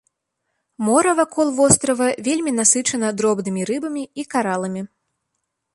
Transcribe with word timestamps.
Мора 0.87 1.11
вакол 1.19 1.47
вострава 1.57 2.07
вельмі 2.29 2.51
насычана 2.61 3.07
дробнымі 3.21 3.61
рыбамі 3.73 4.03
і 4.23 4.29
караламі. 4.35 4.81